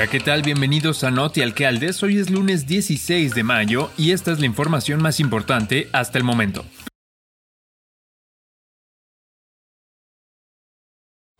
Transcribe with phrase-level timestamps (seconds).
[0.00, 0.40] Hola, ¿qué tal?
[0.40, 2.02] Bienvenidos a Noti Alcaldes.
[2.02, 6.24] Hoy es lunes 16 de mayo y esta es la información más importante hasta el
[6.24, 6.64] momento.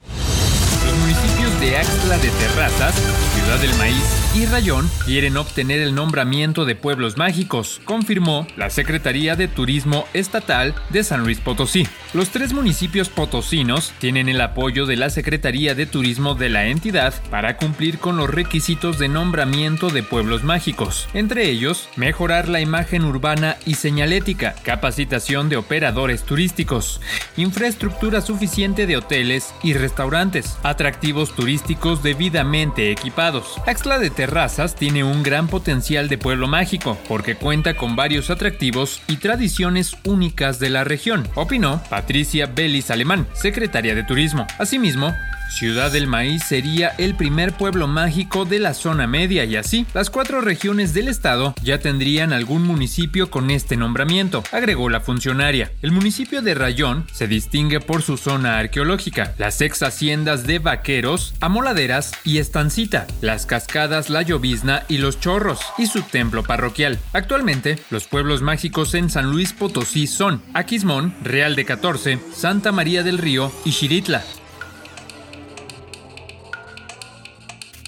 [0.04, 2.94] Los municipios de Axtla de Terrazas,
[3.34, 9.34] Ciudad del Maíz y Rayón quieren obtener el nombramiento de pueblos mágicos, confirmó la Secretaría
[9.34, 11.88] de Turismo Estatal de San Luis Potosí.
[12.14, 17.12] Los tres municipios potosinos tienen el apoyo de la Secretaría de Turismo de la entidad
[17.30, 23.04] para cumplir con los requisitos de nombramiento de pueblos mágicos, entre ellos mejorar la imagen
[23.04, 27.00] urbana y señalética, capacitación de operadores turísticos,
[27.36, 33.56] infraestructura suficiente de hoteles y restaurantes, atractivos turísticos debidamente equipados.
[33.66, 39.00] Axla de Terrazas tiene un gran potencial de pueblo mágico, porque cuenta con varios atractivos
[39.08, 44.46] y tradiciones únicas de la región, opinó Patricia Bellis Alemán, secretaria de Turismo.
[44.58, 45.14] Asimismo,
[45.50, 50.08] Ciudad del Maíz sería el primer pueblo mágico de la zona media y así, las
[50.08, 55.72] cuatro regiones del estado ya tendrían algún municipio con este nombramiento, agregó la funcionaria.
[55.82, 61.34] El municipio de Rayón se distingue por su zona arqueológica, las ex haciendas de Vaqueros,
[61.40, 66.98] Amoladeras y Estancita, las cascadas La Llovizna y Los Chorros, y su templo parroquial.
[67.12, 73.02] Actualmente, los pueblos mágicos en San Luis Potosí son Aquismón, Real de 14, Santa María
[73.02, 74.22] del Río y Xiritla.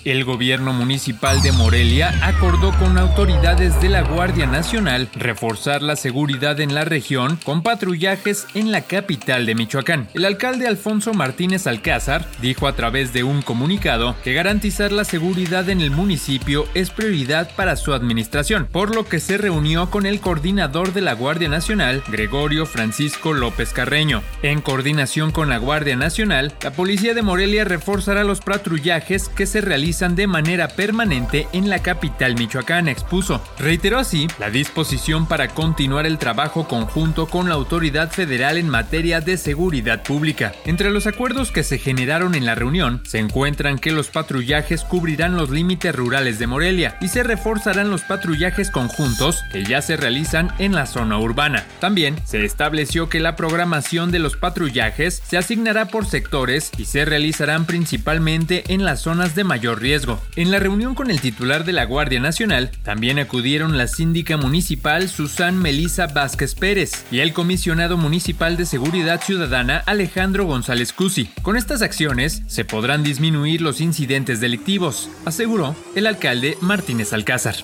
[0.04, 6.58] El gobierno municipal de Morelia acordó con autoridades de la Guardia Nacional reforzar la seguridad
[6.58, 10.08] en la región con patrullajes en la capital de Michoacán.
[10.12, 15.70] El alcalde Alfonso Martínez Alcázar dijo a través de un comunicado que garantizar la seguridad
[15.70, 20.18] en el municipio es prioridad para su administración, por lo que se reunió con el
[20.18, 24.20] coordinador de la Guardia Nacional, Gregorio Francisco López Carreño.
[24.42, 29.60] En coordinación con la Guardia Nacional, la policía de Morelia reforzará los patrullajes que se
[29.60, 33.42] realizan de manera permanente en la capital michoacana, expuso.
[33.58, 39.20] Reiteró así la disposición para continuar el trabajo conjunto con la autoridad federal en materia
[39.20, 40.54] de seguridad pública.
[40.64, 45.36] Entre los acuerdos que se generaron en la reunión se encuentran que los patrullajes cubrirán
[45.36, 50.52] los límites rurales de Morelia y se reforzarán los patrullajes conjuntos que ya se realizan
[50.58, 51.64] en la zona urbana.
[51.80, 57.04] También se estableció que la programación de los patrullajes se asignará por sectores y se
[57.04, 60.18] realizarán principalmente en las zonas de mayor riesgo.
[60.36, 65.10] En la reunión con el titular de la Guardia Nacional, también acudieron la síndica municipal
[65.10, 71.26] Susan Melisa Vázquez Pérez y el comisionado municipal de Seguridad Ciudadana Alejandro González Cusi.
[71.42, 77.56] Con estas acciones se podrán disminuir los incidentes delictivos, aseguró el alcalde Martínez Alcázar.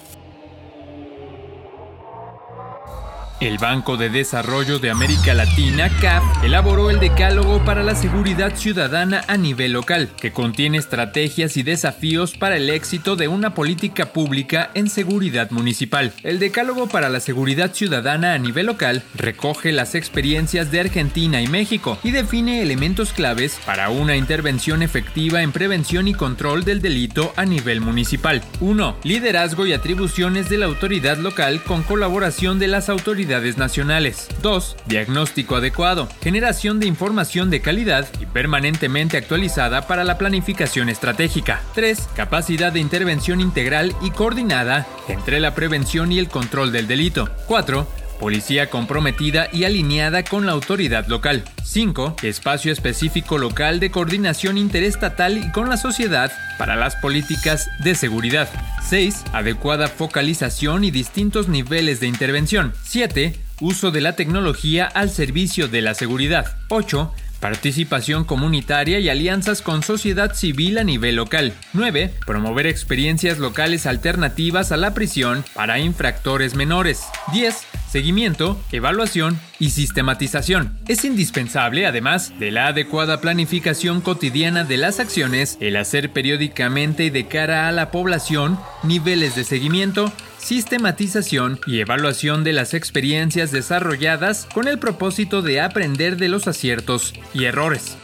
[3.41, 9.22] El Banco de Desarrollo de América Latina, CAF, elaboró el Decálogo para la Seguridad Ciudadana
[9.28, 14.72] a nivel local, que contiene estrategias y desafíos para el éxito de una política pública
[14.75, 16.12] en seguridad municipal.
[16.25, 21.47] El Decálogo para la Seguridad Ciudadana a nivel local recoge las experiencias de Argentina y
[21.47, 27.32] México y define elementos claves para una intervención efectiva en prevención y control del delito
[27.37, 28.43] a nivel municipal.
[28.59, 28.97] 1.
[29.05, 33.28] Liderazgo y atribuciones de la autoridad local con colaboración de las autoridades
[33.59, 34.28] nacionales.
[34.43, 34.77] 2.
[34.87, 41.62] Diagnóstico adecuado, generación de información de calidad y permanentemente actualizada para la planificación estratégica.
[41.75, 42.09] 3.
[42.17, 47.28] Capacidad de intervención integral y coordinada entre la prevención y el control del delito.
[47.47, 47.87] 4
[48.19, 51.45] Policía comprometida y alineada con la autoridad local.
[51.65, 52.17] 5.
[52.23, 58.49] Espacio específico local de coordinación interestatal y con la sociedad para las políticas de seguridad.
[58.89, 59.25] 6.
[59.33, 62.73] Adecuada focalización y distintos niveles de intervención.
[62.83, 63.39] 7.
[63.61, 66.56] Uso de la tecnología al servicio de la seguridad.
[66.69, 71.53] 8 Participación comunitaria y alianzas con sociedad civil a nivel local.
[71.73, 72.12] 9.
[72.27, 77.05] Promover experiencias locales alternativas a la prisión para infractores menores.
[77.33, 77.68] 10.
[77.91, 80.78] Seguimiento, evaluación y sistematización.
[80.88, 87.11] Es indispensable, además de la adecuada planificación cotidiana de las acciones, el hacer periódicamente y
[87.11, 94.46] de cara a la población niveles de seguimiento, sistematización y evaluación de las experiencias desarrolladas
[94.52, 97.96] con el propósito de aprender de los aciertos y errores.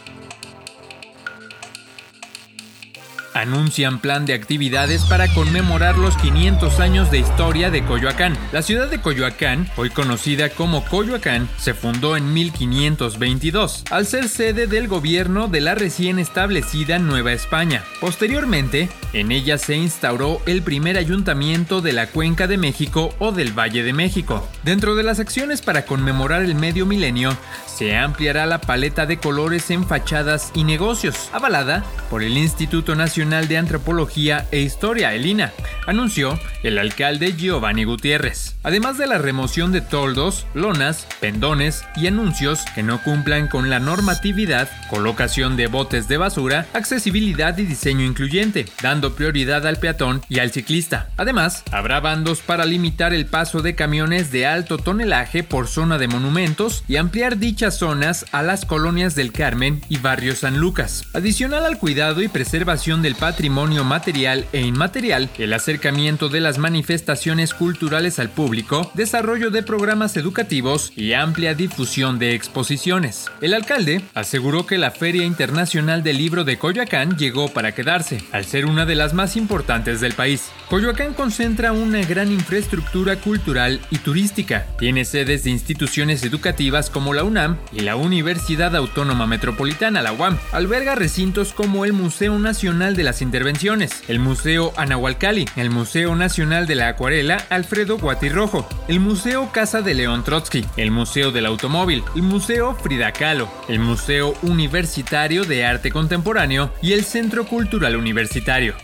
[3.35, 8.39] Anuncian plan de actividades para conmemorar los 500 años de historia de Coyoacán.
[8.53, 14.67] La ciudad de Coyoacán, hoy conocida como Coyoacán, se fundó en 1522, al ser sede
[14.67, 17.83] del gobierno de la recién establecida Nueva España.
[18.01, 23.53] Posteriormente, en ella se instauró el primer ayuntamiento de la Cuenca de México o del
[23.59, 24.49] Valle de México.
[24.63, 27.37] Dentro de las acciones para conmemorar el medio milenio,
[27.67, 33.24] se ampliará la paleta de colores en fachadas y negocios, avalada por el Instituto Nacional
[33.25, 35.51] De Antropología e Historia, el INA,
[35.87, 38.57] anunció el alcalde Giovanni Gutiérrez.
[38.63, 43.79] Además de la remoción de toldos, lonas, pendones y anuncios que no cumplan con la
[43.79, 50.41] normatividad, colocación de botes de basura, accesibilidad y diseño incluyente, dando prioridad al peatón y
[50.41, 51.09] al ciclista.
[51.17, 56.09] Además, habrá bandos para limitar el paso de camiones de alto tonelaje por zona de
[56.09, 61.05] monumentos y ampliar dichas zonas a las colonias del Carmen y barrio San Lucas.
[61.15, 67.55] Adicional al cuidado y preservación del patrimonio material e inmaterial, el acercamiento de las manifestaciones
[67.55, 73.27] culturales al público, desarrollo de programas educativos y amplia difusión de exposiciones.
[73.41, 78.45] El alcalde aseguró que la Feria Internacional del Libro de Coyoacán llegó para quedarse, al
[78.45, 80.51] ser una de las más importantes del país.
[80.69, 84.67] Coyoacán concentra una gran infraestructura cultural y turística.
[84.79, 90.39] Tiene sedes de instituciones educativas como la UNAM y la Universidad Autónoma Metropolitana, la UAM.
[90.53, 96.67] Alberga recintos como el Museo Nacional de las Intervenciones, el Museo Anahualcali, el Museo Nacional
[96.67, 102.03] de la Acuarela Alfredo Guatirrojo, el Museo Casa de León Trotsky, el Museo del Automóvil,
[102.17, 108.75] el Museo Frida Kahlo, el Museo Universitario de Arte Contemporáneo y el Centro Cultural Universitario.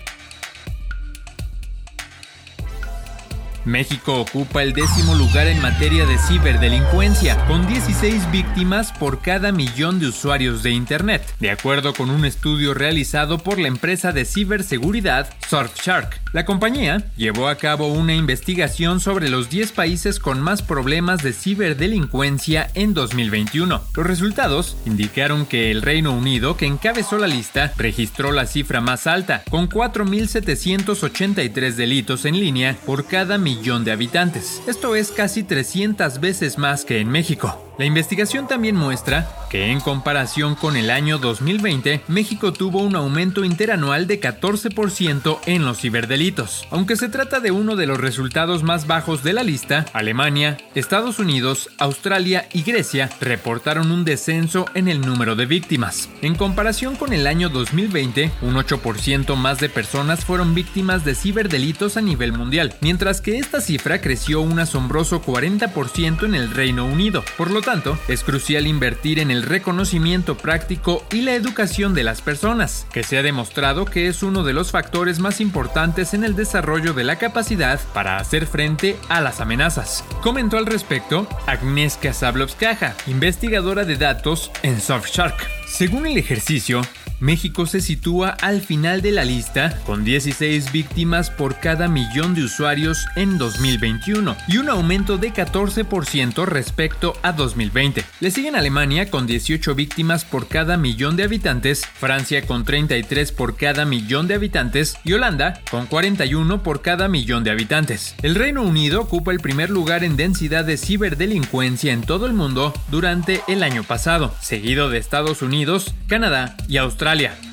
[3.64, 10.00] México ocupa el décimo lugar en materia de ciberdelincuencia, con 16 víctimas por cada millón
[10.00, 15.28] de usuarios de Internet, de acuerdo con un estudio realizado por la empresa de ciberseguridad
[15.48, 16.20] Surfshark.
[16.32, 21.32] La compañía llevó a cabo una investigación sobre los 10 países con más problemas de
[21.32, 23.82] ciberdelincuencia en 2021.
[23.94, 29.06] Los resultados indicaron que el Reino Unido, que encabezó la lista, registró la cifra más
[29.06, 34.62] alta, con 4.783 delitos en línea por cada millón millón de habitantes.
[34.66, 37.69] Esto es casi 300 veces más que en México.
[37.80, 43.42] La investigación también muestra que en comparación con el año 2020, México tuvo un aumento
[43.42, 46.68] interanual de 14% en los ciberdelitos.
[46.70, 51.18] Aunque se trata de uno de los resultados más bajos de la lista, Alemania, Estados
[51.18, 56.10] Unidos, Australia y Grecia reportaron un descenso en el número de víctimas.
[56.20, 61.96] En comparación con el año 2020, un 8% más de personas fueron víctimas de ciberdelitos
[61.96, 67.24] a nivel mundial, mientras que esta cifra creció un asombroso 40% en el Reino Unido.
[67.38, 67.62] Por lo
[68.08, 73.16] es crucial invertir en el reconocimiento práctico y la educación de las personas, que se
[73.16, 77.16] ha demostrado que es uno de los factores más importantes en el desarrollo de la
[77.16, 80.04] capacidad para hacer frente a las amenazas.
[80.20, 85.36] Comentó al respecto Agnieszka Zablovskaja, investigadora de datos en Surfshark.
[85.68, 86.82] Según el ejercicio,
[87.20, 92.44] México se sitúa al final de la lista con 16 víctimas por cada millón de
[92.44, 98.04] usuarios en 2021 y un aumento de 14% respecto a 2020.
[98.20, 103.56] Le siguen Alemania con 18 víctimas por cada millón de habitantes, Francia con 33 por
[103.56, 108.14] cada millón de habitantes y Holanda con 41 por cada millón de habitantes.
[108.22, 112.72] El Reino Unido ocupa el primer lugar en densidad de ciberdelincuencia en todo el mundo
[112.90, 117.09] durante el año pasado, seguido de Estados Unidos, Canadá y Australia.
[117.10, 117.49] Australia.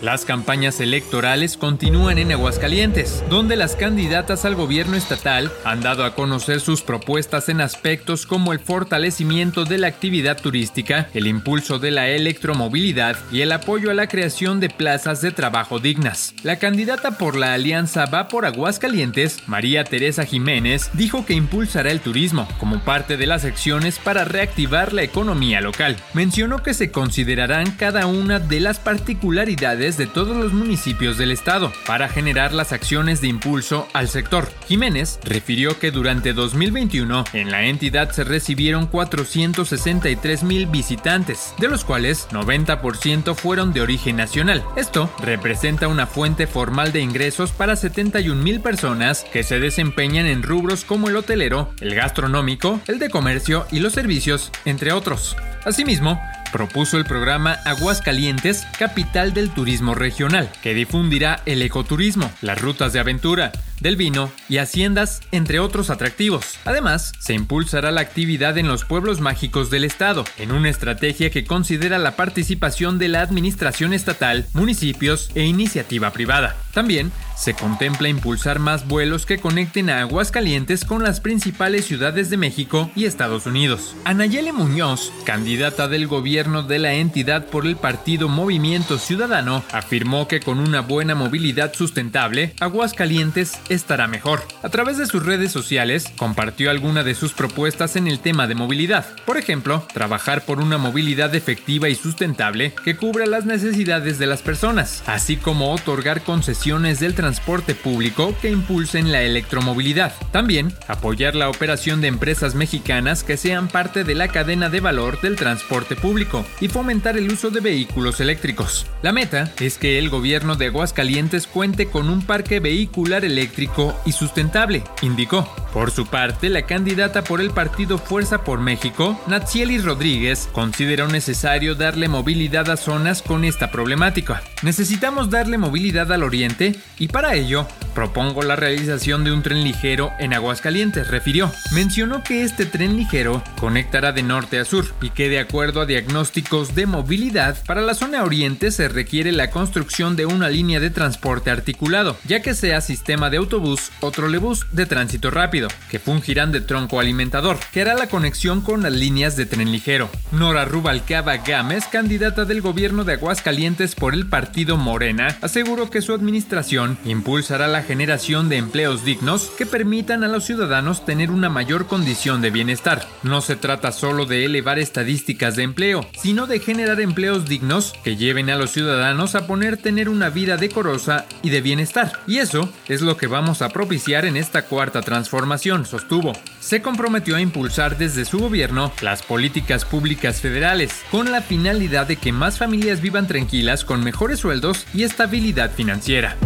[0.00, 6.14] Las campañas electorales continúan en Aguascalientes, donde las candidatas al gobierno estatal han dado a
[6.14, 11.90] conocer sus propuestas en aspectos como el fortalecimiento de la actividad turística, el impulso de
[11.90, 16.32] la electromovilidad y el apoyo a la creación de plazas de trabajo dignas.
[16.44, 22.00] La candidata por la alianza Va por Aguascalientes, María Teresa Jiménez, dijo que impulsará el
[22.00, 25.96] turismo como parte de las acciones para reactivar la economía local.
[26.14, 31.72] Mencionó que se considerarán cada una de las particularidades de todos los municipios del estado
[31.86, 34.50] para generar las acciones de impulso al sector.
[34.66, 41.84] Jiménez refirió que durante 2021 en la entidad se recibieron 463 mil visitantes, de los
[41.84, 44.62] cuales 90% fueron de origen nacional.
[44.76, 50.42] Esto representa una fuente formal de ingresos para 71 mil personas que se desempeñan en
[50.42, 55.36] rubros como el hotelero, el gastronómico, el de comercio y los servicios, entre otros.
[55.64, 62.92] Asimismo, propuso el programa Aguascalientes, capital del turismo regional, que difundirá el ecoturismo, las rutas
[62.92, 66.58] de aventura, del vino y haciendas, entre otros atractivos.
[66.64, 71.44] Además, se impulsará la actividad en los pueblos mágicos del estado, en una estrategia que
[71.44, 76.56] considera la participación de la administración estatal, municipios e iniciativa privada.
[76.72, 82.36] También se contempla impulsar más vuelos que conecten a Aguascalientes con las principales ciudades de
[82.36, 83.94] México y Estados Unidos.
[84.04, 90.40] Anayele Muñoz, candidata del gobierno de la entidad por el partido Movimiento Ciudadano, afirmó que
[90.40, 94.42] con una buena movilidad sustentable, Aguascalientes estará mejor.
[94.62, 98.54] A través de sus redes sociales, compartió algunas de sus propuestas en el tema de
[98.54, 99.04] movilidad.
[99.26, 104.42] Por ejemplo, trabajar por una movilidad efectiva y sustentable que cubra las necesidades de las
[104.42, 110.12] personas, así como otorgar concesiones del transporte público que impulsen la electromovilidad.
[110.32, 115.20] También, apoyar la operación de empresas mexicanas que sean parte de la cadena de valor
[115.20, 118.86] del transporte público y fomentar el uso de vehículos eléctricos.
[119.02, 123.57] La meta es que el gobierno de Aguascalientes cuente con un parque vehicular eléctrico
[124.04, 125.48] y sustentable, indicó.
[125.72, 131.74] Por su parte, la candidata por el partido Fuerza por México, Natsieli Rodríguez, consideró necesario
[131.74, 134.42] darle movilidad a zonas con esta problemática.
[134.62, 137.66] Necesitamos darle movilidad al oriente y para ello
[137.98, 141.50] propongo la realización de un tren ligero en Aguascalientes, refirió.
[141.72, 145.86] Mencionó que este tren ligero conectará de norte a sur y que de acuerdo a
[145.86, 150.90] diagnósticos de movilidad, para la zona oriente se requiere la construcción de una línea de
[150.90, 156.52] transporte articulado, ya que sea sistema de autobús o trolebús de tránsito rápido, que fungirán
[156.52, 160.08] de tronco alimentador, que hará la conexión con las líneas de tren ligero.
[160.30, 166.12] Nora Rubalcaba Gámez, candidata del gobierno de Aguascalientes por el partido Morena, aseguró que su
[166.12, 171.86] administración impulsará la generación de empleos dignos que permitan a los ciudadanos tener una mayor
[171.86, 173.08] condición de bienestar.
[173.22, 178.16] No se trata solo de elevar estadísticas de empleo, sino de generar empleos dignos que
[178.16, 182.12] lleven a los ciudadanos a poner tener una vida decorosa y de bienestar.
[182.26, 186.34] Y eso es lo que vamos a propiciar en esta cuarta transformación, sostuvo.
[186.60, 192.16] Se comprometió a impulsar desde su gobierno las políticas públicas federales, con la finalidad de
[192.16, 196.36] que más familias vivan tranquilas con mejores sueldos y estabilidad financiera.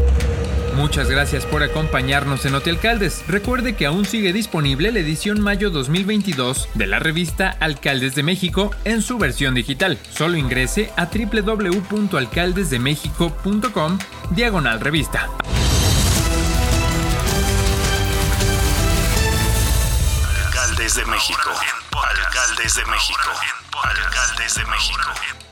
[0.74, 3.22] Muchas gracias por acompañarnos en Alcaldes.
[3.28, 8.70] Recuerde que aún sigue disponible la edición mayo 2022 de la revista Alcaldes de México
[8.84, 9.98] en su versión digital.
[10.10, 13.98] Solo ingrese a www.alcaldesdemexico.com
[14.30, 15.28] diagonal revista.
[20.46, 21.50] Alcaldes de México.
[21.92, 23.30] Alcaldes de México.
[23.84, 25.51] Alcaldes de México.